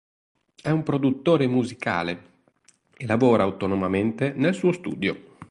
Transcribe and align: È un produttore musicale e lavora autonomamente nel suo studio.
È 0.59 0.71
un 0.71 0.81
produttore 0.81 1.45
musicale 1.45 2.29
e 2.97 3.05
lavora 3.05 3.43
autonomamente 3.43 4.33
nel 4.35 4.55
suo 4.55 4.71
studio. 4.71 5.37